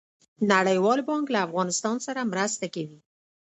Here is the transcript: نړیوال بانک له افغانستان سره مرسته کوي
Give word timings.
نړیوال 0.51 0.99
بانک 1.09 1.25
له 1.33 1.39
افغانستان 1.47 1.97
سره 2.05 2.29
مرسته 2.33 2.65
کوي 2.75 2.99